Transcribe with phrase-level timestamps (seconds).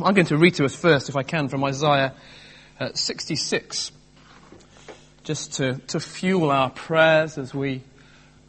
[0.00, 2.14] I'm going to read to us first, if I can, from Isaiah
[2.78, 3.90] uh, 66,
[5.24, 7.82] just to, to fuel our prayers as we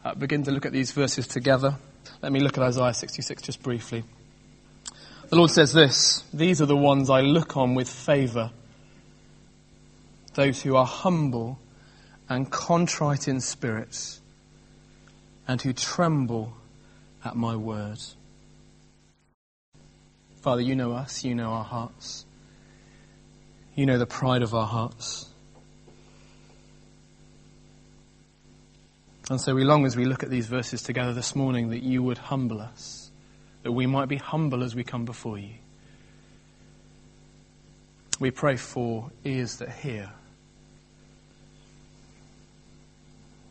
[0.04, 1.76] uh, begin to look at these verses together.
[2.22, 4.04] Let me look at Isaiah 66 just briefly.
[5.28, 8.52] The Lord says this These are the ones I look on with favour,
[10.34, 11.58] those who are humble
[12.28, 14.20] and contrite in spirits,
[15.48, 16.52] and who tremble
[17.24, 17.98] at my word.
[20.40, 22.24] Father, you know us, you know our hearts,
[23.74, 25.26] you know the pride of our hearts.
[29.28, 32.02] And so we long as we look at these verses together this morning that you
[32.02, 33.00] would humble us
[33.62, 35.54] that we might be humble as we come before you.
[38.18, 40.10] We pray for ears that hear.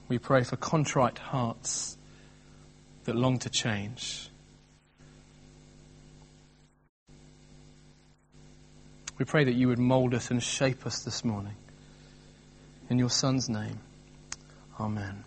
[0.07, 1.97] We pray for contrite hearts
[3.03, 4.28] that long to change.
[9.19, 11.55] We pray that you would mold us and shape us this morning.
[12.89, 13.79] In your Son's name,
[14.79, 15.23] Amen.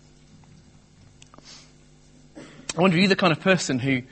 [2.36, 4.02] I wonder, are you the kind of person who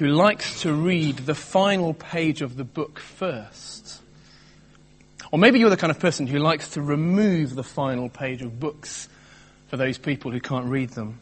[0.00, 4.00] who likes to read the final page of the book first.
[5.30, 8.58] Or maybe you're the kind of person who likes to remove the final page of
[8.58, 9.10] books
[9.68, 11.18] for those people who can't read them.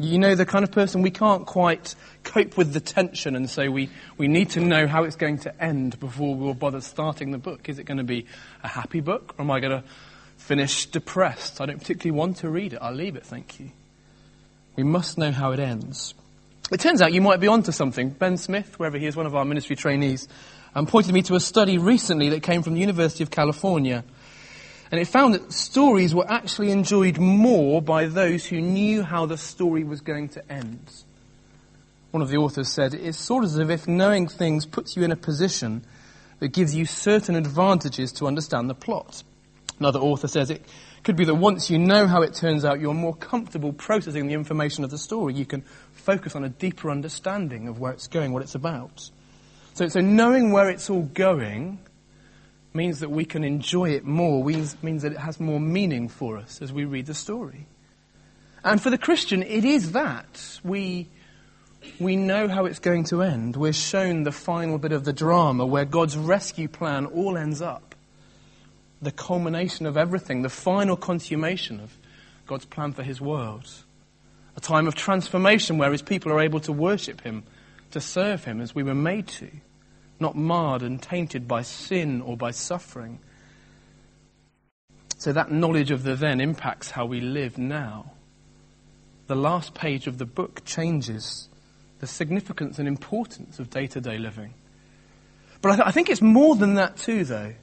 [0.00, 3.68] You know, the kind of person we can't quite cope with the tension and so
[3.68, 7.38] we, we need to know how it's going to end before we'll bother starting the
[7.38, 7.68] book.
[7.68, 8.26] Is it going to be
[8.62, 9.88] a happy book or am I going to
[10.36, 11.60] finish depressed?
[11.60, 12.78] I don't particularly want to read it.
[12.80, 13.70] I'll leave it, thank you.
[14.76, 16.14] We must know how it ends.
[16.70, 18.10] It turns out you might be onto something.
[18.10, 20.28] Ben Smith, wherever he is, one of our ministry trainees,
[20.76, 24.04] um, pointed me to a study recently that came from the University of California.
[24.90, 29.36] And it found that stories were actually enjoyed more by those who knew how the
[29.36, 30.90] story was going to end.
[32.10, 35.12] One of the authors said, it's sort of as if knowing things puts you in
[35.12, 35.84] a position
[36.38, 39.22] that gives you certain advantages to understand the plot.
[39.78, 40.64] Another author says it
[41.04, 44.34] could be that once you know how it turns out, you're more comfortable processing the
[44.34, 45.34] information of the story.
[45.34, 45.62] You can
[45.92, 49.10] focus on a deeper understanding of where it's going, what it's about.
[49.74, 51.78] So, so knowing where it's all going
[52.74, 56.36] means that we can enjoy it more, means, means that it has more meaning for
[56.36, 57.66] us as we read the story.
[58.64, 60.60] And for the Christian, it is that.
[60.62, 61.08] We,
[61.98, 63.56] we know how it's going to end.
[63.56, 67.94] We're shown the final bit of the drama where God's rescue plan all ends up.
[69.00, 71.96] The culmination of everything, the final consummation of
[72.46, 73.84] God's plan for his world
[74.58, 77.44] a time of transformation where his people are able to worship him,
[77.92, 79.48] to serve him as we were made to,
[80.20, 83.20] not marred and tainted by sin or by suffering.
[85.18, 88.12] So that knowledge of the then impacts how we live now.
[89.26, 91.48] The last page of the book changes
[91.98, 94.54] the significance and importance of day to day living.
[95.60, 97.54] But I, th- I, think it's more than that too, though.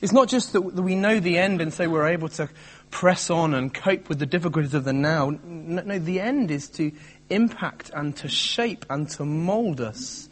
[0.00, 2.48] It's not just that we know the end and so we're able to
[2.90, 5.30] press on and cope with the difficulties of the now.
[5.44, 6.90] No, no, the end is to
[7.30, 10.28] impact and to shape and to mold us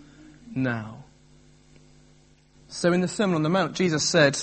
[0.53, 1.05] now.
[2.71, 4.43] So in the Sermon on the Mount, Jesus said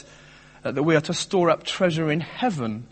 [0.64, 2.86] uh, that we are to store up treasure in heaven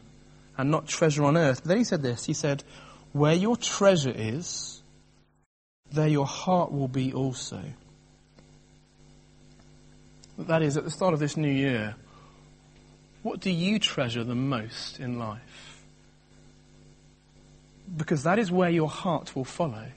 [0.57, 1.62] and not treasure on earth.
[1.62, 2.63] But then he said this, he said,
[3.12, 4.81] where your treasure is,
[5.91, 7.62] there your heart will be also.
[10.38, 11.95] That is, at the start of this new year,
[13.22, 15.84] what do you treasure the most in life?
[17.95, 19.88] Because that is where your heart will follow.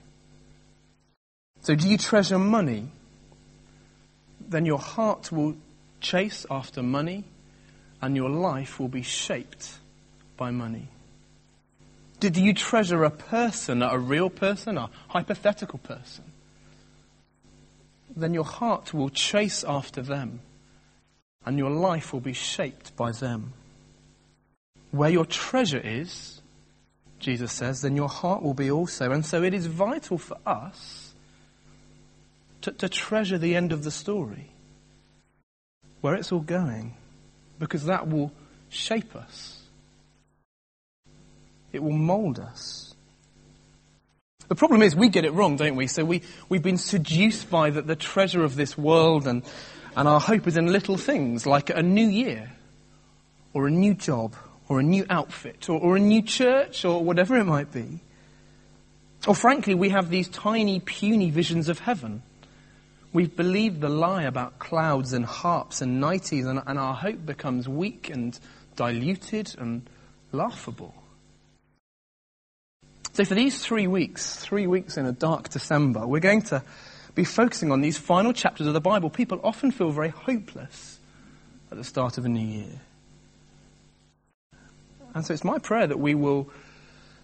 [1.60, 2.90] So, do you treasure money?
[4.48, 5.56] Then your heart will
[6.00, 7.24] chase after money
[8.00, 9.74] and your life will be shaped
[10.36, 10.88] by money.
[12.20, 16.24] Do you treasure a person, a real person, a hypothetical person?
[18.16, 20.40] Then your heart will chase after them
[21.44, 23.52] and your life will be shaped by them.
[24.90, 26.40] Where your treasure is,
[27.18, 29.12] Jesus says, then your heart will be also.
[29.12, 31.07] And so it is vital for us
[32.70, 34.50] to, to treasure the end of the story,
[36.00, 36.94] where it's all going,
[37.58, 38.32] because that will
[38.68, 39.62] shape us.
[41.72, 42.94] It will mold us.
[44.48, 45.86] The problem is we get it wrong, don't we?
[45.86, 49.42] So we, we've been seduced by the, the treasure of this world and
[49.98, 52.52] and our hope is in little things like a new year,
[53.52, 54.36] or a new job,
[54.68, 57.98] or a new outfit, or, or a new church, or whatever it might be.
[59.26, 62.22] Or frankly, we have these tiny, puny visions of heaven.
[63.12, 67.68] We've believed the lie about clouds and harps and nighties, and, and our hope becomes
[67.68, 68.38] weak and
[68.76, 69.88] diluted and
[70.30, 70.94] laughable.
[73.14, 76.62] So for these three weeks, three weeks in a dark December, we're going to
[77.14, 79.10] be focusing on these final chapters of the Bible.
[79.10, 80.98] People often feel very hopeless
[81.70, 82.80] at the start of a new year.
[85.14, 86.50] And so it's my prayer that we will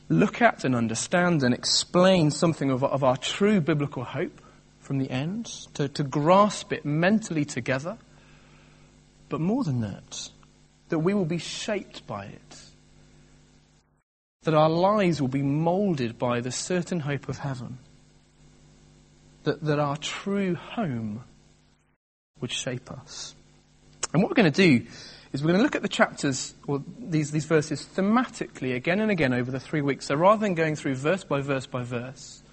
[0.08, 4.40] look at and understand and explain something of, of our true biblical hope
[4.84, 7.96] from the end, to, to grasp it mentally together.
[9.28, 10.30] But more than that,
[10.90, 12.56] that we will be shaped by it.
[14.42, 17.78] That our lives will be molded by the certain hope of heaven.
[19.44, 21.24] That, that our true home
[22.40, 23.34] would shape us.
[24.12, 24.86] And what we're going to do
[25.32, 29.10] is we're going to look at the chapters, or these, these verses, thematically again and
[29.10, 30.06] again over the three weeks.
[30.06, 32.43] So rather than going through verse by verse by verse,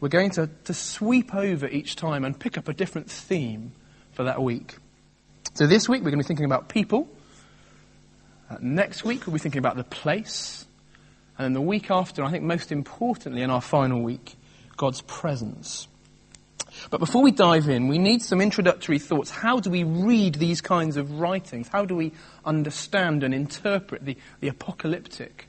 [0.00, 3.72] we're going to, to sweep over each time and pick up a different theme
[4.12, 4.76] for that week.
[5.54, 7.08] So this week we're going to be thinking about people.
[8.50, 10.66] Uh, next week we'll be thinking about the place.
[11.38, 14.36] And then the week after, I think most importantly in our final week,
[14.76, 15.88] God's presence.
[16.90, 19.30] But before we dive in, we need some introductory thoughts.
[19.30, 21.68] How do we read these kinds of writings?
[21.68, 22.12] How do we
[22.44, 25.48] understand and interpret the, the apocalyptic?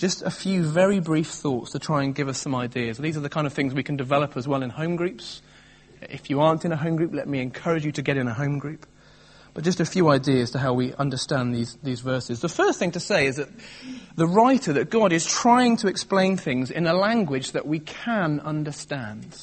[0.00, 2.96] Just a few very brief thoughts to try and give us some ideas.
[2.96, 5.42] These are the kind of things we can develop as well in home groups.
[6.00, 8.32] If you aren't in a home group, let me encourage you to get in a
[8.32, 8.86] home group.
[9.52, 12.40] But just a few ideas to how we understand these, these verses.
[12.40, 13.50] The first thing to say is that
[14.16, 18.40] the writer, that God is trying to explain things in a language that we can
[18.40, 19.36] understand.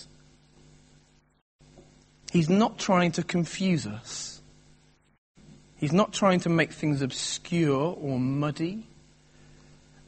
[2.31, 4.42] He's not trying to confuse us.
[5.75, 8.88] He's not trying to make things obscure or muddy.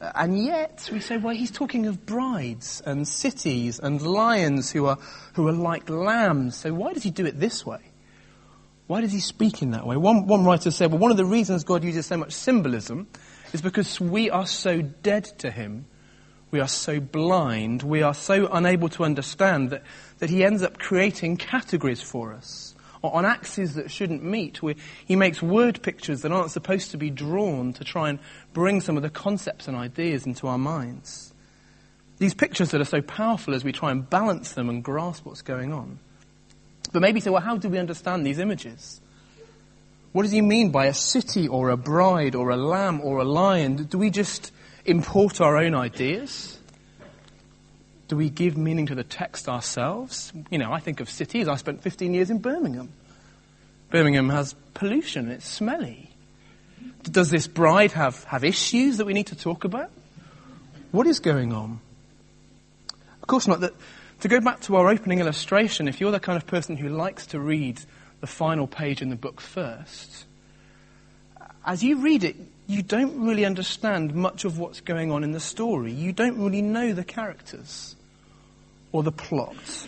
[0.00, 4.86] Uh, and yet, we say, well, he's talking of brides and cities and lions who
[4.86, 4.98] are,
[5.34, 6.56] who are like lambs.
[6.56, 7.80] So why does he do it this way?
[8.86, 9.96] Why does he speak in that way?
[9.96, 13.08] One, one writer said, well, one of the reasons God uses so much symbolism
[13.52, 15.86] is because we are so dead to him.
[16.50, 17.82] We are so blind.
[17.82, 19.84] We are so unable to understand that
[20.20, 22.69] that he ends up creating categories for us
[23.02, 24.62] on axes that shouldn't meet.
[24.62, 24.74] Where
[25.04, 28.18] he makes word pictures that aren't supposed to be drawn to try and
[28.52, 31.32] bring some of the concepts and ideas into our minds.
[32.18, 35.42] These pictures that are so powerful as we try and balance them and grasp what's
[35.42, 35.98] going on.
[36.92, 39.00] But maybe say, well, how do we understand these images?
[40.12, 43.24] What does he mean by a city or a bride or a lamb or a
[43.24, 43.84] lion?
[43.84, 44.52] Do we just
[44.84, 46.59] import our own ideas?
[48.10, 50.32] Do we give meaning to the text ourselves?
[50.50, 51.46] You know, I think of cities.
[51.46, 52.88] I spent 15 years in Birmingham.
[53.88, 56.10] Birmingham has pollution, it's smelly.
[57.04, 59.92] Does this bride have, have issues that we need to talk about?
[60.90, 61.78] What is going on?
[63.22, 63.60] Of course not.
[63.60, 63.74] That,
[64.22, 67.26] to go back to our opening illustration, if you're the kind of person who likes
[67.28, 67.80] to read
[68.20, 70.24] the final page in the book first,
[71.64, 72.34] as you read it,
[72.66, 75.92] you don't really understand much of what's going on in the story.
[75.92, 77.94] You don't really know the characters
[78.92, 79.86] or the plot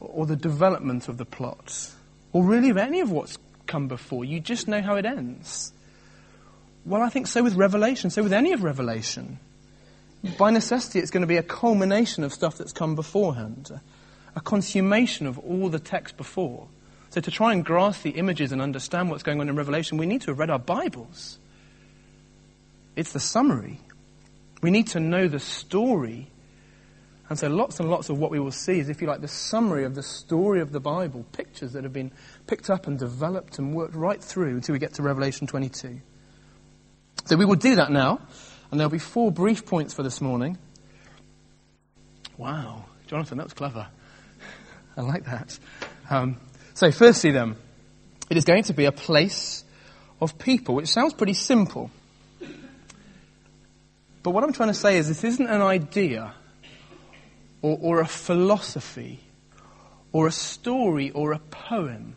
[0.00, 1.90] or the development of the plot
[2.32, 4.24] or really of any of what's come before.
[4.24, 5.72] You just know how it ends.
[6.84, 9.38] Well, I think so with Revelation, so with any of Revelation.
[10.38, 13.70] By necessity, it's going to be a culmination of stuff that's come beforehand,
[14.34, 16.66] a consummation of all the text before.
[17.10, 20.06] So to try and grasp the images and understand what's going on in Revelation, we
[20.06, 21.38] need to have read our Bibles.
[22.96, 23.78] It's the summary.
[24.60, 26.30] We need to know the story
[27.28, 29.28] and so lots and lots of what we will see is, if you like, the
[29.28, 32.10] summary of the story of the Bible, pictures that have been
[32.46, 36.00] picked up and developed and worked right through until we get to Revelation 22.
[37.26, 38.20] So we will do that now,
[38.70, 40.56] and there'll be four brief points for this morning.
[42.38, 43.88] Wow, Jonathan, that was clever.
[44.96, 45.58] I like that.
[46.08, 46.38] Um,
[46.72, 47.56] so firstly then,
[48.30, 49.64] it is going to be a place
[50.20, 51.90] of people, which sounds pretty simple.
[54.22, 56.32] But what I'm trying to say is this isn't an idea
[57.62, 59.20] or, or a philosophy
[60.12, 62.16] or a story or a poem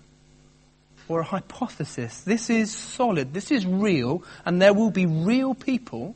[1.08, 2.22] or a hypothesis.
[2.22, 3.34] This is solid.
[3.34, 4.24] This is real.
[4.46, 6.16] And there will be real people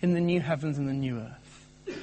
[0.00, 1.96] in the new heavens and the new earth.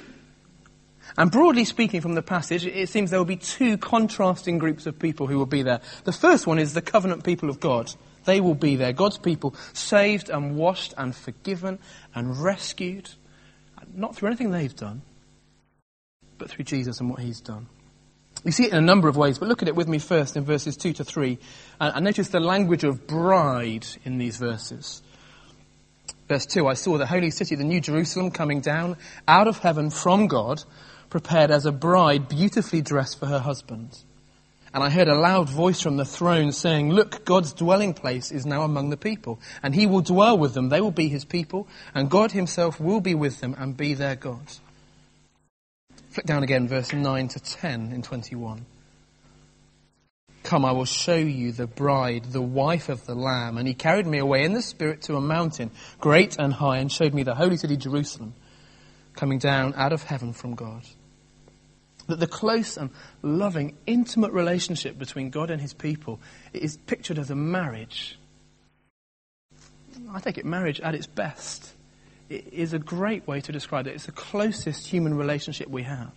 [1.16, 4.98] And broadly speaking from the passage, it seems there will be two contrasting groups of
[4.98, 5.80] people who will be there.
[6.04, 7.92] The first one is the covenant people of God.
[8.24, 8.92] They will be there.
[8.92, 11.80] God's people saved and washed and forgiven
[12.14, 13.10] and rescued.
[13.94, 15.02] Not through anything they've done,
[16.38, 17.66] but through Jesus and what he's done.
[18.44, 20.36] You see it in a number of ways, but look at it with me first
[20.36, 21.38] in verses 2 to 3.
[21.80, 25.02] And, notice the language of bride in these verses.
[26.28, 29.90] Verse 2 I saw the holy city, the new Jerusalem, coming down out of heaven
[29.90, 30.62] from God,
[31.10, 33.98] prepared as a bride beautifully dressed for her husband.
[34.72, 38.46] And I heard a loud voice from the throne saying, Look, God's dwelling place is
[38.46, 40.68] now among the people, and he will dwell with them.
[40.68, 44.14] They will be his people, and God himself will be with them and be their
[44.14, 44.58] God
[46.18, 48.66] Flick down again, verse 9 to 10 in 21.
[50.42, 53.56] Come, I will show you the bride, the wife of the Lamb.
[53.56, 55.70] And he carried me away in the Spirit to a mountain,
[56.00, 58.34] great and high, and showed me the holy city Jerusalem,
[59.14, 60.82] coming down out of heaven from God.
[62.08, 62.90] That the close and
[63.22, 66.18] loving, intimate relationship between God and his people
[66.52, 68.18] is pictured as a marriage.
[70.10, 71.74] I take it marriage at its best.
[72.30, 73.94] Is a great way to describe it.
[73.94, 76.12] It's the closest human relationship we have.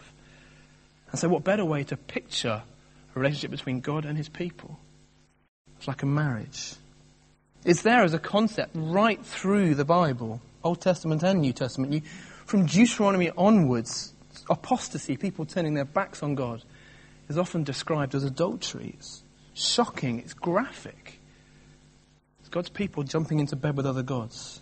[1.12, 2.64] And so, what better way to picture
[3.16, 4.80] a relationship between God and his people.
[5.78, 6.76] It's like a marriage.
[7.66, 11.94] It's there as a concept right through the Bible, Old Testament and New Testament.
[11.94, 12.02] You,
[12.46, 14.14] from Deuteronomy onwards,
[14.50, 16.64] apostasy, people turning their backs on God,
[17.30, 18.96] is often described as adultery.
[18.98, 21.20] It's shocking, it's graphic.
[22.40, 24.62] It's God's people jumping into bed with other gods.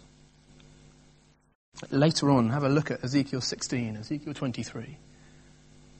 [1.91, 4.97] Later on, have a look at Ezekiel 16, Ezekiel 23.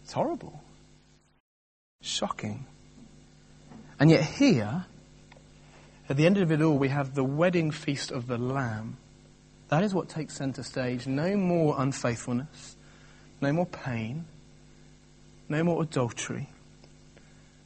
[0.04, 0.62] It's horrible.
[2.02, 2.66] Shocking.
[4.00, 4.86] And yet, here,
[6.10, 8.98] at the end of it all, we have the wedding feast of the Lamb.
[9.70, 11.08] That is what takes center stage.
[11.08, 12.76] No more unfaithfulness,
[13.42, 14.26] no more pain,
[15.48, 16.50] no more adultery,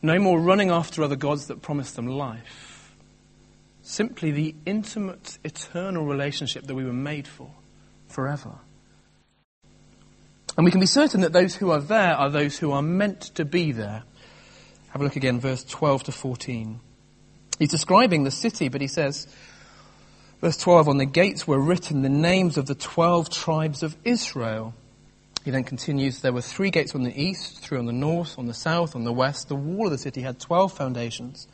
[0.01, 2.93] no more running after other gods that promise them life.
[3.81, 7.49] Simply the intimate, eternal relationship that we were made for,
[8.13, 8.51] forever.
[10.55, 13.21] And we can be certain that those who are there are those who are meant
[13.35, 14.03] to be there.
[14.91, 16.79] Have a look again, verse 12 to 14.
[17.57, 19.27] He's describing the city, but he says,
[20.41, 24.75] verse 12, on the gates were written the names of the 12 tribes of Israel.
[25.43, 28.45] He then continues, there were three gates on the east, three on the north, on
[28.45, 29.49] the south, on the west.
[29.49, 31.47] The wall of the city had 12 foundations,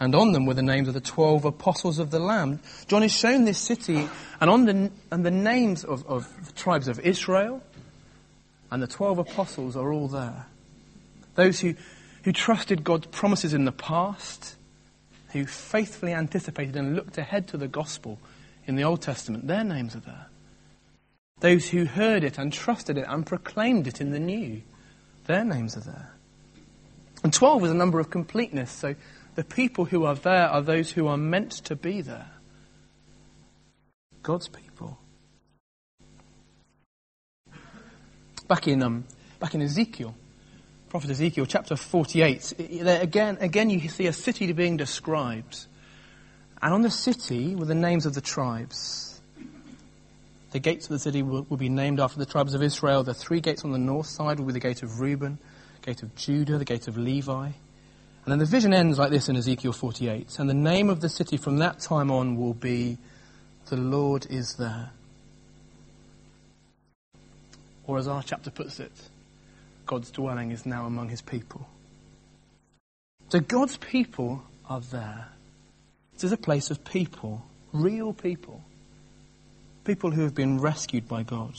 [0.00, 2.60] and on them were the names of the 12 apostles of the Lamb.
[2.86, 4.08] John is shown this city,
[4.40, 7.62] and on the, and the names of, of the tribes of Israel
[8.70, 10.46] and the 12 apostles are all there.
[11.34, 11.74] Those who
[12.28, 14.56] who trusted God's promises in the past,
[15.32, 18.18] who faithfully anticipated and looked ahead to the gospel
[18.66, 20.26] in the Old Testament, their names are there.
[21.40, 24.60] Those who heard it and trusted it and proclaimed it in the New,
[25.26, 26.12] their names are there.
[27.24, 28.94] And 12 is a number of completeness, so
[29.38, 32.28] the people who are there are those who are meant to be there.
[34.20, 34.98] God's people.
[38.48, 39.04] Back in, um,
[39.38, 40.16] back in Ezekiel,
[40.88, 45.66] prophet Ezekiel, chapter 48, again, again you see a city being described.
[46.60, 49.20] And on the city were the names of the tribes.
[50.50, 53.04] The gates of the city will, will, be named after the tribes of Israel.
[53.04, 55.38] The three gates on the north side will be the gate of Reuben,
[55.82, 57.50] gate of Judah, the gate of Levi.
[58.28, 60.38] And then the vision ends like this in Ezekiel 48.
[60.38, 62.98] And the name of the city from that time on will be,
[63.70, 64.90] The Lord is there.
[67.86, 68.92] Or as our chapter puts it,
[69.86, 71.66] God's dwelling is now among his people.
[73.30, 75.28] So God's people are there.
[76.12, 78.62] This is a place of people, real people,
[79.84, 81.54] people who have been rescued by God.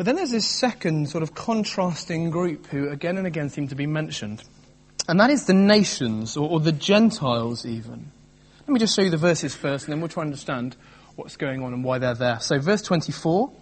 [0.00, 3.74] But then there's this second sort of contrasting group who again and again seem to
[3.74, 4.42] be mentioned.
[5.06, 8.10] And that is the nations, or, or the Gentiles even.
[8.60, 10.74] Let me just show you the verses first, and then we'll try and understand
[11.16, 12.40] what's going on and why they're there.
[12.40, 13.54] So, verse 24 do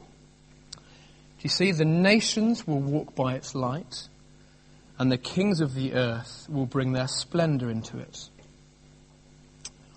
[1.41, 1.73] you see?
[1.73, 4.07] The nations will walk by its light,
[4.97, 8.29] and the kings of the earth will bring their splendor into it.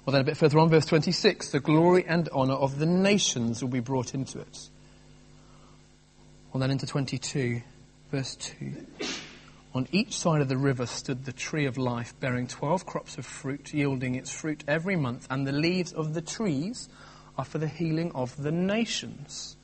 [0.03, 3.61] Well, then a bit further on, verse 26, the glory and honor of the nations
[3.61, 4.69] will be brought into it.
[6.51, 7.61] Well, then into 22,
[8.11, 8.73] verse 2.
[9.73, 13.25] On each side of the river stood the tree of life, bearing twelve crops of
[13.25, 16.89] fruit, yielding its fruit every month, and the leaves of the trees
[17.37, 19.55] are for the healing of the nations.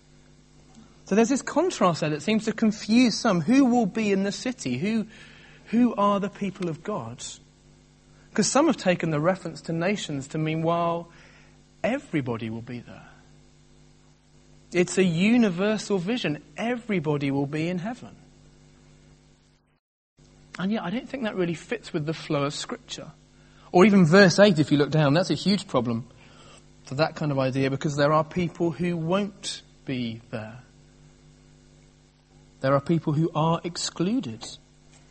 [1.03, 3.41] So there's this contrast there that seems to confuse some.
[3.41, 4.77] Who will be in the city?
[4.77, 5.07] Who,
[5.65, 7.21] who are the people of God?
[8.29, 11.09] Because some have taken the reference to nations to mean, well,
[11.83, 13.09] everybody will be there.
[14.71, 16.43] It's a universal vision.
[16.57, 18.15] Everybody will be in heaven.
[20.59, 23.11] And yet, I don't think that really fits with the flow of Scripture.
[23.71, 26.07] Or even verse 8, if you look down, that's a huge problem
[26.85, 30.59] for that kind of idea because there are people who won't be there.
[32.61, 34.45] There are people who are excluded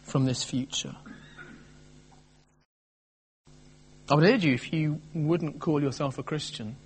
[0.02, 0.96] from this future.
[4.08, 6.76] I would urge you, if you wouldn't call yourself a Christian,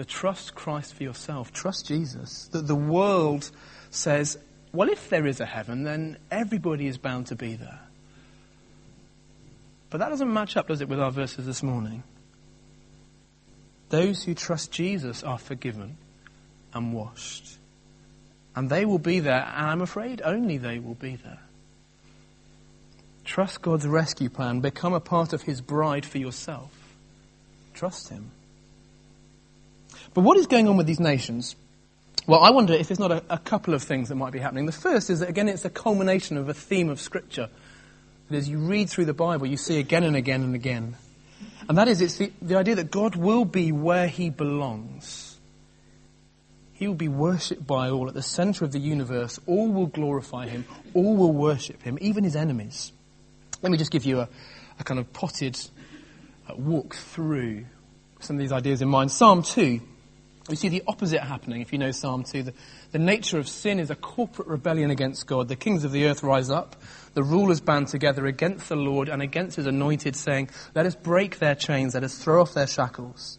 [0.00, 1.52] to trust Christ for yourself.
[1.52, 2.48] Trust Jesus.
[2.52, 3.50] That the world
[3.90, 4.38] says,
[4.72, 7.80] well, if there is a heaven, then everybody is bound to be there.
[9.90, 12.02] But that doesn't match up, does it, with our verses this morning?
[13.90, 15.98] Those who trust Jesus are forgiven
[16.72, 17.58] and washed
[18.56, 21.42] And they will be there, and I'm afraid only they will be there.
[23.26, 24.60] Trust God's rescue plan.
[24.60, 26.72] Become a part of His bride for yourself.
[27.74, 28.30] Trust Him.
[30.14, 31.56] But what is going on with these nations?
[32.26, 34.66] Well, I wonder if there's not a, a, couple of things that might be happening.
[34.66, 37.48] The first is that, again, it's a culmination of a theme of Scripture
[38.28, 40.96] that as you read through the Bible, you see again and again and again.
[41.68, 45.38] And that is, it's the, the idea that God will be where He belongs.
[46.72, 49.38] He will be worshipped by all at the center of the universe.
[49.46, 50.64] All will glorify Him.
[50.94, 52.92] All will worship Him, even His enemies.
[53.62, 54.28] Let me just give you a,
[54.78, 55.58] a kind of potted
[56.48, 57.66] uh, walk through
[58.20, 59.10] some of these ideas in mind.
[59.10, 59.80] Psalm 2,
[60.50, 62.42] we see the opposite happening if you know Psalm 2.
[62.42, 62.54] The,
[62.92, 65.48] the nature of sin is a corporate rebellion against God.
[65.48, 66.76] The kings of the earth rise up,
[67.14, 71.38] the rulers band together against the Lord and against his anointed, saying, Let us break
[71.38, 73.38] their chains, let us throw off their shackles.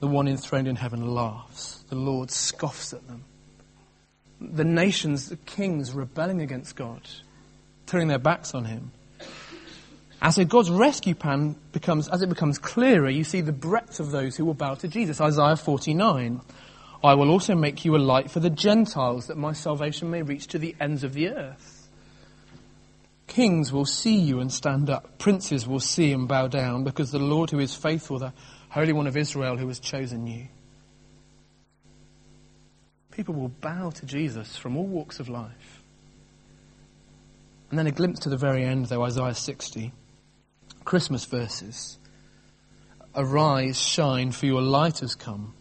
[0.00, 1.84] The one enthroned in heaven laughs.
[1.88, 3.24] The Lord scoffs at them.
[4.40, 7.00] The nations, the kings rebelling against God
[7.86, 8.90] turning their backs on him.
[10.22, 14.10] And so God's rescue plan becomes, as it becomes clearer, you see the breadth of
[14.10, 15.20] those who will bow to Jesus.
[15.20, 16.40] Isaiah 49.
[17.04, 20.46] I will also make you a light for the Gentiles, that my salvation may reach
[20.48, 21.88] to the ends of the earth.
[23.26, 25.18] Kings will see you and stand up.
[25.18, 28.32] Princes will see and bow down, because the Lord who is faithful, the
[28.70, 30.48] Holy One of Israel who has chosen you.
[33.10, 35.82] People will bow to Jesus from all walks of life.
[37.70, 39.92] And then a glimpse to the very end, though, Isaiah 60.
[40.86, 41.98] Christmas verses.
[43.14, 45.52] Arise, shine, for your light has come,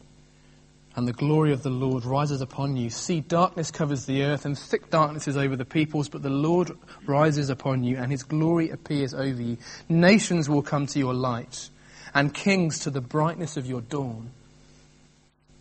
[0.95, 2.89] and the glory of the Lord rises upon you.
[2.89, 6.71] See, darkness covers the earth, and thick darkness is over the peoples, but the Lord
[7.07, 9.57] rises upon you, and his glory appears over you.
[9.89, 11.69] Nations will come to your light,
[12.13, 14.29] and kings to the brightness of your dawn.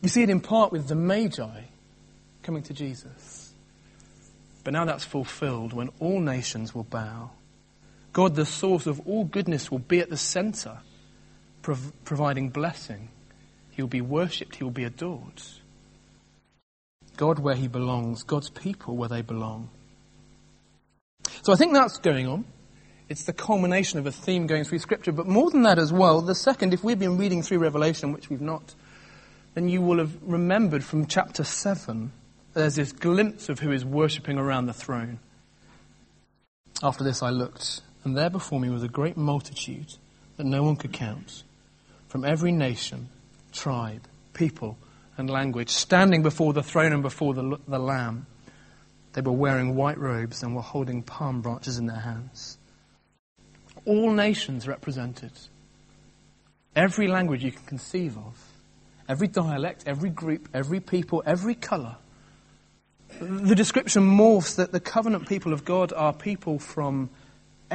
[0.03, 1.63] You see it in part with the Magi
[2.43, 3.55] coming to Jesus.
[4.63, 7.31] But now that's fulfilled when all nations will bow.
[8.15, 10.79] God, the source of all goodness, will be at the center,
[11.61, 13.11] prov- providing blessing.
[13.73, 15.43] He will be worshipped, he will be adored.
[17.19, 19.69] God where he belongs, God's people where they belong.
[21.43, 22.47] So I think that's going on.
[23.09, 25.13] It's the culmination of a theme going through Scripture.
[25.13, 28.31] But more than that as well, the second, if we've been reading through Revelation, which
[28.31, 28.75] we've not,
[29.53, 32.13] then you will have remembered from chapter 7
[32.55, 35.19] there's this glimpse of who is worshipping around the throne.
[36.83, 39.95] After this I looked, and there before me was a great multitude
[40.37, 41.43] that no one could count,
[42.09, 43.09] from every nation,
[43.53, 44.77] tribe, people,
[45.17, 48.27] and language, standing before the throne and before the, the Lamb.
[49.13, 52.59] They were wearing white robes and were holding palm branches in their hands.
[53.85, 55.33] All nations represented.
[56.75, 58.53] Every language you can conceive of.
[59.09, 61.97] Every dialect, every group, every people, every colour
[63.21, 67.11] the description morphs that the covenant people of God are people from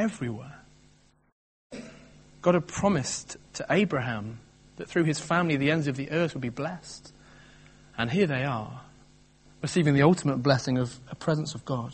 [0.01, 0.59] everywhere.
[2.41, 4.39] God had promised to Abraham
[4.77, 7.13] that through his family the ends of the earth would be blessed.
[7.97, 8.81] And here they are,
[9.61, 11.93] receiving the ultimate blessing of a presence of God.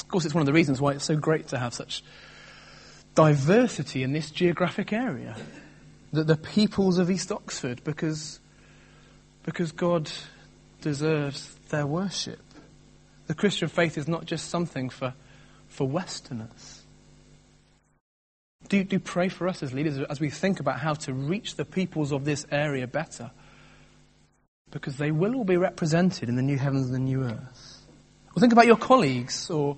[0.00, 2.02] Of course, it's one of the reasons why it's so great to have such
[3.14, 5.36] diversity in this geographic area.
[6.12, 8.40] That the peoples of East Oxford, because
[9.44, 10.10] because God
[10.82, 12.40] deserves their worship.
[13.28, 15.12] The Christian faith is not just something for,
[15.68, 16.82] for Westerners.
[18.68, 21.66] Do, do pray for us as leaders as we think about how to reach the
[21.66, 23.30] peoples of this area better.
[24.70, 27.82] Because they will all be represented in the new heavens and the new earth.
[28.34, 29.76] Or think about your colleagues or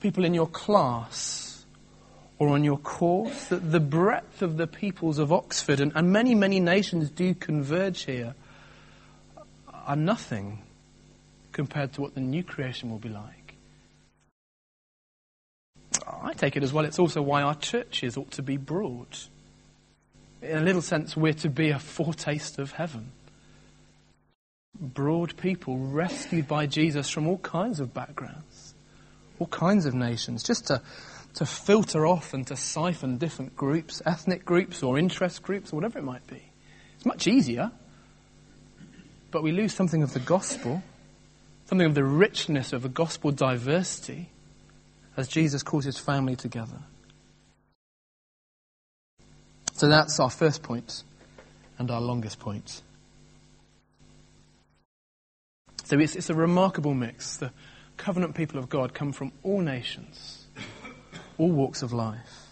[0.00, 1.64] people in your class
[2.38, 3.46] or on your course.
[3.46, 8.04] That the breadth of the peoples of Oxford and, and many, many nations do converge
[8.04, 8.34] here
[9.72, 10.62] are nothing
[11.54, 13.54] compared to what the new creation will be like.
[16.06, 19.06] I take it as well, it's also why our churches ought to be broad.
[20.42, 23.12] In a little sense, we're to be a foretaste of heaven.
[24.78, 28.74] Broad people rescued by Jesus from all kinds of backgrounds,
[29.38, 30.82] all kinds of nations, just to,
[31.34, 35.98] to filter off and to siphon different groups, ethnic groups or interest groups or whatever
[35.98, 36.42] it might be.
[36.96, 37.70] It's much easier
[39.34, 40.80] but we lose something of the gospel,
[41.66, 44.30] something of the richness of the gospel diversity
[45.16, 46.78] as Jesus calls his family together.
[49.72, 51.02] So that's our first point
[51.78, 52.82] and our longest point.
[55.84, 57.36] So it's, it's a remarkable mix.
[57.36, 57.52] The
[57.96, 60.46] covenant people of God come from all nations,
[61.38, 62.48] all walks of life.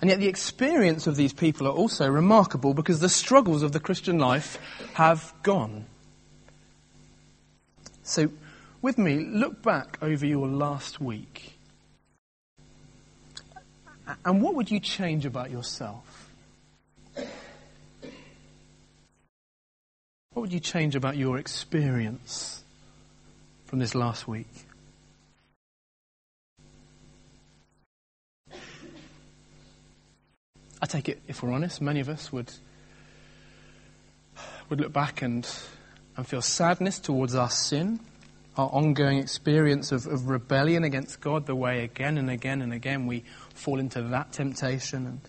[0.00, 3.80] And yet the experience of these people are also remarkable because the struggles of the
[3.80, 4.58] Christian life
[4.94, 5.86] have gone.
[8.08, 8.30] So,
[8.80, 11.58] with me, look back over your last week.
[14.24, 16.30] And what would you change about yourself?
[20.32, 22.64] What would you change about your experience
[23.66, 24.48] from this last week?
[30.80, 32.50] I take it, if we're honest, many of us would,
[34.70, 35.46] would look back and,
[36.18, 38.00] and feel sadness towards our sin,
[38.56, 43.06] our ongoing experience of, of rebellion against God, the way again and again and again
[43.06, 43.22] we
[43.54, 45.06] fall into that temptation.
[45.06, 45.20] And,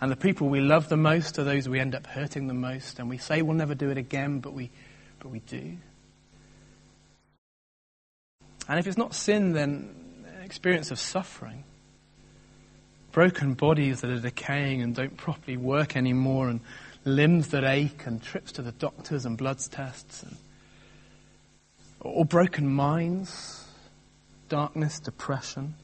[0.00, 2.98] and the people we love the most are those we end up hurting the most.
[2.98, 4.70] And we say we'll never do it again, but we,
[5.20, 5.76] but we do.
[8.68, 9.94] And if it's not sin, then
[10.42, 11.62] experience of suffering
[13.12, 16.60] broken bodies that are decaying and don't properly work anymore, and
[17.04, 20.36] limbs that ache, and trips to the doctors and blood tests, and,
[22.00, 23.64] or broken minds,
[24.48, 25.74] darkness, depression.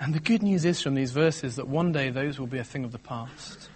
[0.00, 2.64] And the good news is from these verses that one day those will be a
[2.64, 3.68] thing of the past.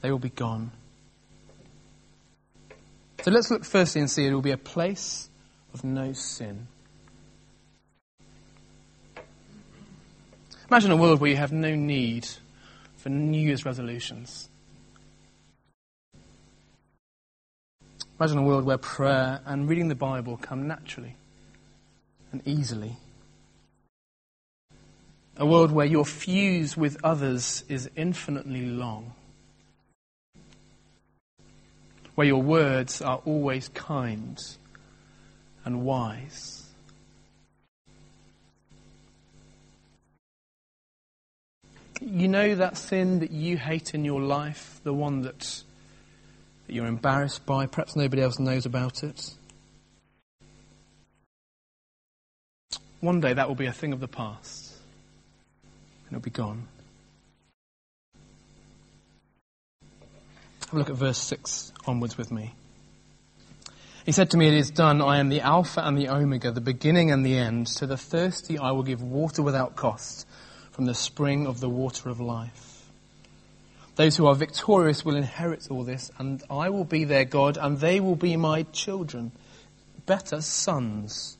[0.00, 0.72] They will be gone.
[3.22, 5.28] So let's look firstly and see it will be a place
[5.72, 6.66] of no sin.
[10.68, 12.26] Imagine a world where you have no need
[13.06, 14.48] for New Year's resolutions.
[18.18, 21.14] Imagine a world where prayer and reading the Bible come naturally
[22.32, 22.96] and easily.
[25.36, 29.12] A world where your fuse with others is infinitely long.
[32.16, 34.36] Where your words are always kind
[35.64, 36.65] and wise.
[42.00, 45.40] You know that sin that you hate in your life, the one that,
[46.66, 49.34] that you're embarrassed by, perhaps nobody else knows about it.
[53.00, 54.74] One day that will be a thing of the past,
[56.08, 56.66] and it'll be gone.
[60.66, 62.54] Have a look at verse 6 onwards with me.
[64.04, 65.02] He said to me, It is done.
[65.02, 67.66] I am the Alpha and the Omega, the beginning and the end.
[67.78, 70.26] To the thirsty I will give water without cost
[70.76, 72.84] from the spring of the water of life.
[73.94, 77.80] Those who are victorious will inherit all this, and I will be their God, and
[77.80, 79.32] they will be my children,
[80.04, 81.38] better sons.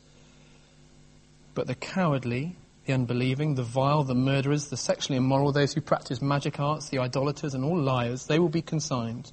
[1.55, 6.22] But the cowardly, the unbelieving, the vile, the murderers, the sexually immoral, those who practice
[6.22, 9.31] magic arts, the idolaters, and all liars, they will be consigned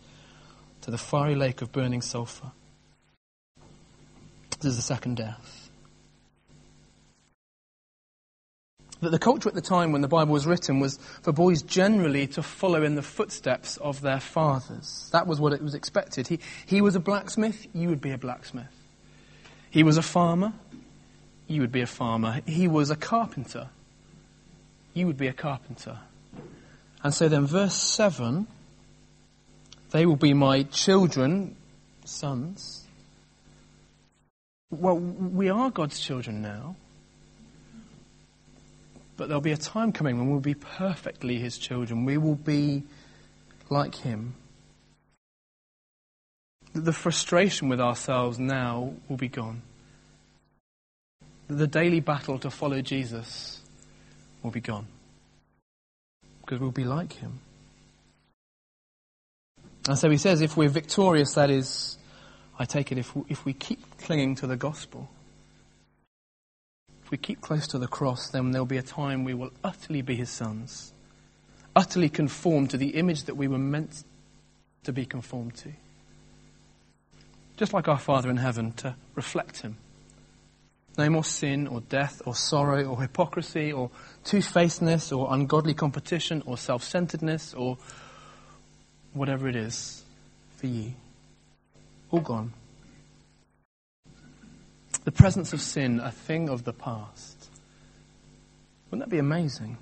[0.81, 2.51] to the fiery lake of burning sulfur.
[4.59, 5.62] This is the second death.
[9.03, 12.27] That the culture at the time when the Bible was written was for boys generally
[12.27, 15.09] to follow in the footsteps of their fathers.
[15.11, 16.27] That was what it was expected.
[16.27, 18.65] He, he was a blacksmith, you would be a blacksmith.
[19.69, 20.53] He was a farmer,
[21.47, 22.41] you would be a farmer.
[22.45, 23.69] He was a carpenter,
[24.93, 25.99] you would be a carpenter.
[27.03, 28.47] And so then, verse 7
[29.93, 31.55] they will be my children,
[32.03, 32.83] sons.
[34.71, 36.75] Well, we are God's children now.
[39.15, 42.05] But there'll be a time coming when we'll be perfectly his children.
[42.05, 42.83] We will be
[43.69, 44.35] like him.
[46.73, 49.61] The frustration with ourselves now will be gone.
[51.47, 53.61] The daily battle to follow Jesus
[54.41, 54.87] will be gone.
[56.41, 57.39] Because we'll be like him.
[59.87, 61.97] And so he says, if we're victorious, that is,
[62.57, 65.09] I take it, if we, if we keep clinging to the gospel
[67.13, 70.15] we keep close to the cross, then there'll be a time we will utterly be
[70.15, 70.93] his sons,
[71.75, 74.03] utterly conform to the image that we were meant
[74.83, 75.69] to be conformed to.
[77.55, 79.77] Just like our Father in heaven, to reflect him.
[80.97, 83.91] No more sin or death or sorrow or hypocrisy or
[84.23, 87.77] two-facedness or ungodly competition or self-centeredness or
[89.13, 90.03] whatever it is
[90.57, 90.93] for you.
[92.09, 92.53] All gone
[95.03, 97.49] the presence of sin a thing of the past.
[98.89, 99.77] Wouldn't that be amazing?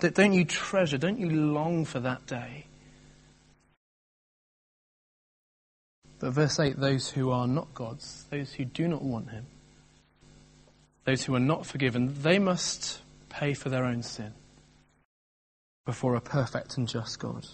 [0.00, 2.66] Don't you treasure, don't you long for that day?
[6.20, 9.46] But verse 8 those who are not God's, those who do not want Him,
[11.04, 14.32] those who are not forgiven, they must pay for their own sin
[15.84, 17.46] before a perfect and just God.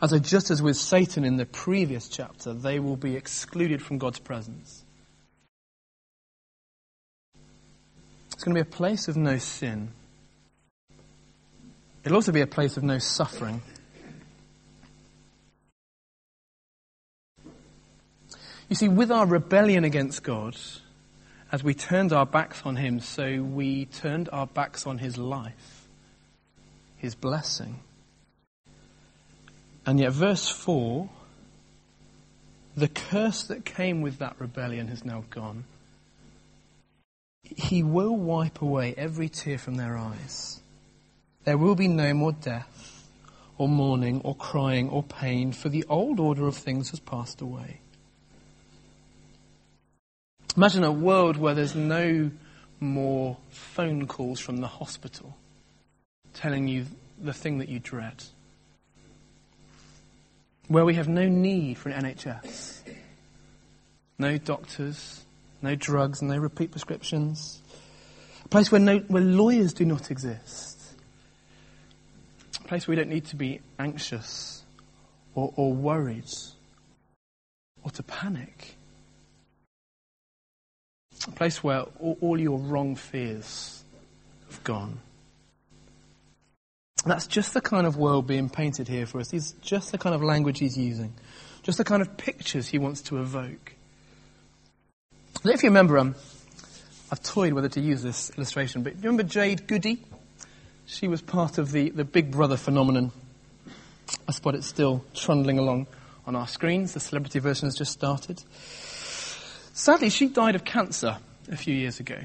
[0.00, 4.18] And just as with Satan in the previous chapter, they will be excluded from God's
[4.18, 4.81] presence.
[8.42, 9.92] It's going to be a place of no sin,
[12.02, 13.62] It'll also be a place of no suffering.
[18.68, 20.56] You see, with our rebellion against God,
[21.52, 25.86] as we turned our backs on Him, so we turned our backs on His life,
[26.96, 27.78] His blessing.
[29.86, 31.08] And yet, verse 4
[32.76, 35.62] the curse that came with that rebellion has now gone.
[37.72, 40.60] He will wipe away every tear from their eyes.
[41.44, 43.08] There will be no more death,
[43.56, 47.80] or mourning, or crying, or pain, for the old order of things has passed away.
[50.54, 52.30] Imagine a world where there's no
[52.78, 55.34] more phone calls from the hospital
[56.34, 56.84] telling you
[57.18, 58.22] the thing that you dread.
[60.68, 62.80] Where we have no need for an NHS.
[64.18, 65.24] No doctors,
[65.62, 67.61] no drugs, no repeat prescriptions.
[68.52, 70.78] Place where, no, where lawyers do not exist.
[72.60, 74.62] A place where we don't need to be anxious
[75.34, 76.30] or, or worried
[77.82, 78.76] or to panic
[81.26, 83.84] a place where all, all your wrong fears
[84.50, 84.98] have gone.
[87.04, 89.32] That's just the kind of world being painted here for us.
[89.32, 91.12] It's just the kind of language he's using,
[91.62, 93.74] just the kind of pictures he wants to evoke.
[95.44, 96.14] if you remember, um,
[97.12, 100.02] I've toyed whether to use this illustration, but you remember Jade Goody?
[100.86, 103.12] She was part of the, the Big Brother phenomenon.
[104.26, 105.88] I spot it still trundling along
[106.26, 106.94] on our screens.
[106.94, 108.42] The celebrity version has just started.
[109.74, 111.18] Sadly, she died of cancer
[111.50, 112.16] a few years ago.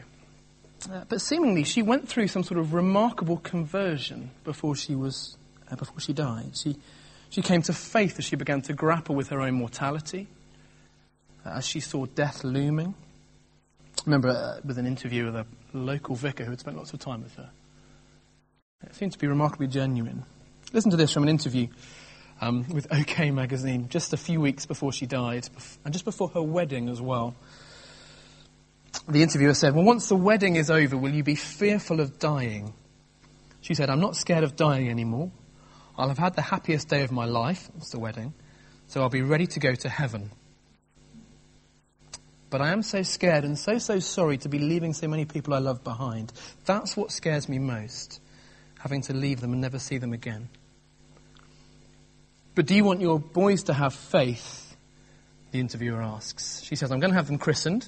[0.89, 5.35] Uh, but seemingly, she went through some sort of remarkable conversion before she was
[5.69, 6.55] uh, before she died.
[6.55, 6.77] She
[7.29, 10.27] she came to faith as she began to grapple with her own mortality,
[11.45, 12.95] uh, as she saw death looming.
[14.05, 17.23] Remember uh, with an interview with a local vicar who had spent lots of time
[17.23, 17.49] with her.
[18.83, 20.23] It seemed to be remarkably genuine.
[20.71, 21.67] Listen to this from an interview
[22.41, 25.47] um, with OK magazine just a few weeks before she died,
[25.83, 27.35] and just before her wedding as well.
[29.07, 32.73] The interviewer said, Well, once the wedding is over, will you be fearful of dying?
[33.61, 35.31] She said, I'm not scared of dying anymore.
[35.97, 38.33] I'll have had the happiest day of my life, it's the wedding,
[38.87, 40.31] so I'll be ready to go to heaven.
[42.49, 45.53] But I am so scared and so, so sorry to be leaving so many people
[45.53, 46.31] I love behind.
[46.65, 48.21] That's what scares me most,
[48.79, 50.47] having to leave them and never see them again.
[52.55, 54.75] But do you want your boys to have faith?
[55.51, 56.61] The interviewer asks.
[56.63, 57.87] She says, I'm going to have them christened.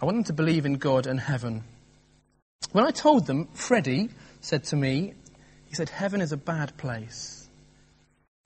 [0.00, 1.64] I want them to believe in God and heaven.
[2.72, 5.14] When I told them, Freddie said to me,
[5.66, 7.48] he said, Heaven is a bad place.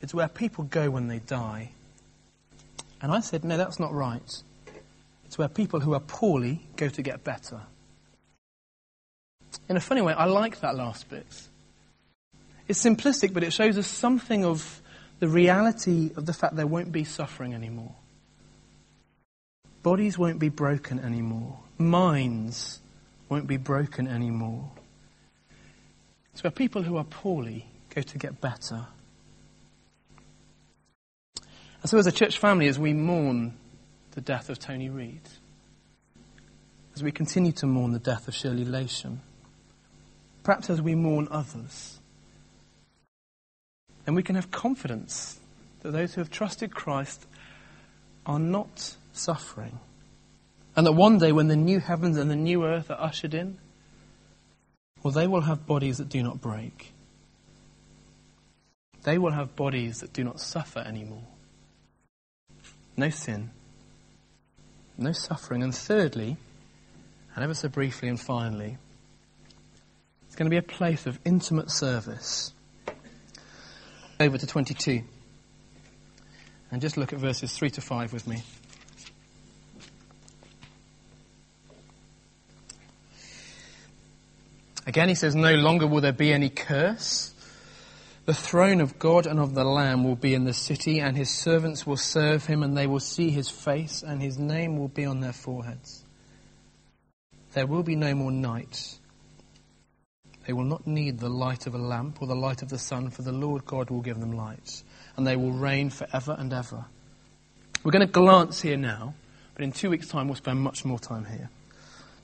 [0.00, 1.72] It's where people go when they die.
[3.02, 4.42] And I said, No, that's not right.
[5.28, 7.60] It's where people who are poorly go to get better.
[9.68, 11.26] In a funny way, I like that last bit.
[12.66, 14.80] It's simplistic, but it shows us something of
[15.20, 17.94] the reality of the fact there won't be suffering anymore.
[19.82, 21.58] Bodies won't be broken anymore.
[21.76, 22.80] Minds
[23.28, 24.70] won't be broken anymore.
[26.32, 28.86] It's where people who are poorly go to get better.
[31.82, 33.54] And so, as a church family, as we mourn
[34.18, 35.20] the death of Tony Reed,
[36.92, 39.18] as we continue to mourn the death of Shirley Lation,
[40.42, 42.00] perhaps as we mourn others,
[44.04, 45.38] then we can have confidence
[45.82, 47.28] that those who have trusted Christ
[48.26, 49.78] are not suffering.
[50.74, 53.58] And that one day when the new heavens and the new earth are ushered in,
[55.04, 56.92] well, they will have bodies that do not break.
[59.04, 61.22] They will have bodies that do not suffer anymore.
[62.96, 63.50] No sin.
[64.98, 65.62] No suffering.
[65.62, 66.36] And thirdly,
[67.34, 68.76] and ever so briefly and finally,
[70.26, 72.52] it's going to be a place of intimate service
[74.18, 75.02] over to 22.
[76.70, 78.42] And just look at verses 3 to 5 with me.
[84.86, 87.32] Again, he says, No longer will there be any curse.
[88.28, 91.30] The throne of God and of the Lamb will be in the city, and his
[91.30, 95.06] servants will serve him, and they will see his face, and his name will be
[95.06, 96.04] on their foreheads.
[97.54, 98.98] There will be no more night.
[100.46, 103.08] They will not need the light of a lamp or the light of the sun,
[103.08, 104.82] for the Lord God will give them light,
[105.16, 106.84] and they will reign forever and ever.
[107.82, 109.14] We're going to glance here now,
[109.54, 111.48] but in two weeks' time we'll spend much more time here.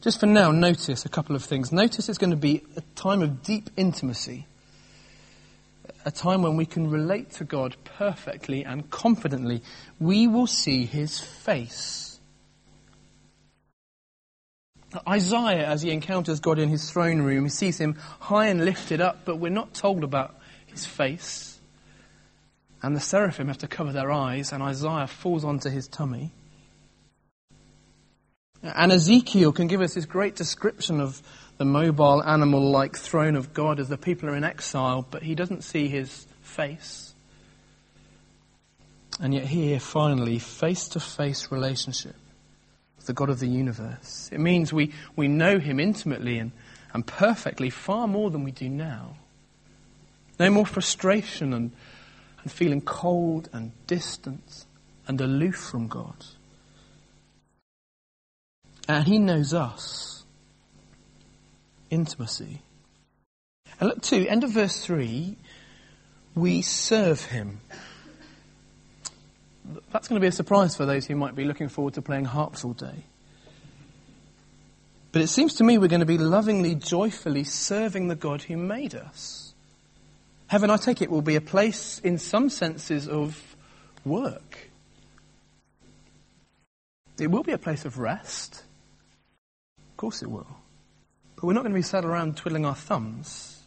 [0.02, 1.72] Just for now, notice a couple of things.
[1.72, 4.46] Notice it's going to be a time of deep intimacy,
[6.04, 9.62] a time when we can relate to God perfectly and confidently.
[9.98, 12.14] We will see His face.
[15.08, 19.00] Isaiah, as he encounters God in his throne room, he sees him high and lifted
[19.00, 21.58] up, but we're not told about his face.
[22.82, 26.32] And the seraphim have to cover their eyes, and Isaiah falls onto his tummy.
[28.62, 31.22] And Ezekiel can give us this great description of
[31.58, 35.34] the mobile animal like throne of God as the people are in exile, but he
[35.34, 37.14] doesn't see his face.
[39.20, 42.16] And yet, here, finally, face to face relationship
[42.96, 44.28] with the God of the universe.
[44.32, 46.50] It means we, we know him intimately and,
[46.92, 49.16] and perfectly, far more than we do now.
[50.40, 51.70] No more frustration and,
[52.42, 54.64] and feeling cold and distant
[55.06, 56.16] and aloof from God.
[58.88, 60.13] And he knows us.
[61.94, 62.60] Intimacy.
[63.78, 65.36] And look, too, end of verse 3,
[66.34, 67.60] we serve him.
[69.92, 72.24] That's going to be a surprise for those who might be looking forward to playing
[72.24, 73.04] harps all day.
[75.12, 78.56] But it seems to me we're going to be lovingly, joyfully serving the God who
[78.56, 79.54] made us.
[80.48, 83.56] Heaven, I take it, will be a place, in some senses, of
[84.04, 84.58] work.
[87.20, 88.64] It will be a place of rest.
[89.78, 90.63] Of course it will.
[91.44, 93.60] But we're not going to be sat around twiddling our thumbs.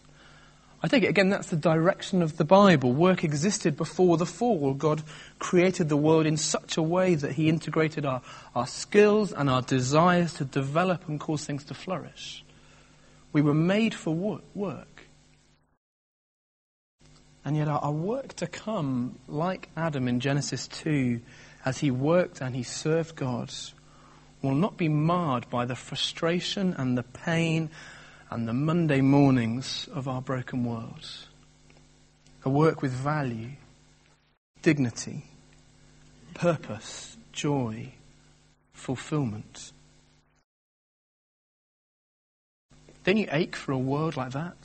[0.82, 2.92] I take it again, that's the direction of the Bible.
[2.92, 4.74] Work existed before the fall.
[4.74, 5.04] God
[5.38, 8.24] created the world in such a way that He integrated our,
[8.56, 12.44] our skills and our desires to develop and cause things to flourish.
[13.32, 14.16] We were made for
[14.56, 15.04] work.
[17.46, 21.22] And yet, our, our work to come, like Adam in Genesis 2,
[21.63, 23.54] as he worked and he served God,
[24.41, 27.69] will not be marred by the frustration and the pain
[28.30, 31.10] and the Monday mornings of our broken world.
[32.43, 33.52] A work with value,
[34.62, 35.26] dignity,
[36.34, 37.91] purpose, joy,
[38.73, 39.71] fulfillment.
[43.04, 44.58] Don't you ache for a world like that?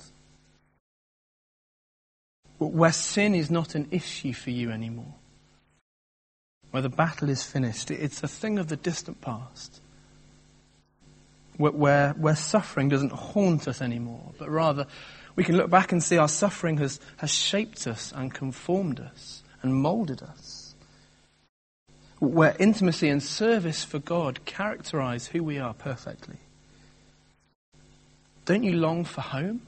[2.58, 5.14] Where sin is not an issue for you anymore.
[6.72, 7.90] Where the battle is finished.
[7.90, 9.80] It's a thing of the distant past
[11.56, 14.87] where, where suffering doesn't haunt us anymore, but rather
[15.37, 19.42] we can look back and see our suffering has, has shaped us and conformed us
[19.62, 20.74] and molded us.
[22.18, 26.37] Where intimacy and service for God characterize who we are perfectly.
[28.44, 29.62] Don't you long for home?